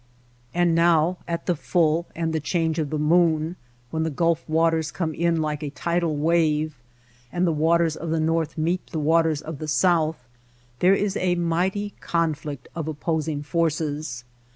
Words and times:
And 0.51 0.73
now 0.73 1.19
at 1.27 1.45
the 1.45 1.55
full 1.55 2.07
and 2.15 2.33
the 2.33 2.39
change 2.39 2.79
of 2.79 2.89
the 2.89 2.97
moon, 2.97 3.55
when 3.91 4.01
the 4.01 4.09
Gulf 4.09 4.43
waters 4.49 4.89
come 4.89 5.13
in 5.13 5.43
like 5.43 5.61
a 5.61 5.69
tidal 5.69 6.17
wave, 6.17 6.75
and 7.31 7.45
the 7.45 7.51
waters 7.51 7.95
of 7.95 8.09
the 8.09 8.19
north 8.19 8.57
meet 8.57 8.87
the 8.87 8.97
waters 8.97 9.43
of 9.43 9.59
the 9.59 9.67
south, 9.67 10.17
there 10.79 10.95
is 10.95 11.15
a 11.17 11.35
mighty 11.35 11.93
con 11.99 12.33
flict 12.33 12.65
of 12.75 12.87
opposing 12.87 13.43
forces. 13.43 14.23